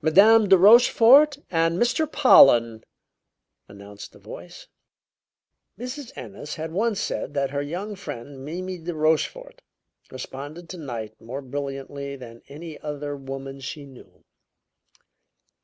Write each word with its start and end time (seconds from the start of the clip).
"Madame 0.00 0.48
De 0.48 0.56
Rochefort 0.56 1.36
and 1.50 1.76
Mr. 1.76 2.06
Pollen!" 2.06 2.84
announced 3.66 4.14
a 4.14 4.20
voice. 4.20 4.68
Mrs. 5.76 6.12
Ennis 6.16 6.54
had 6.54 6.70
once 6.70 7.00
said 7.00 7.34
that 7.34 7.50
her 7.50 7.60
young 7.60 7.96
friend, 7.96 8.44
Mimi 8.44 8.78
de 8.78 8.94
Rochefort, 8.94 9.60
responded 10.12 10.68
to 10.68 10.78
night 10.78 11.20
more 11.20 11.42
brilliantly 11.42 12.14
than 12.14 12.34
almost 12.34 12.50
any 12.52 12.78
other 12.82 13.16
woman 13.16 13.58
she 13.58 13.84
knew. 13.84 14.22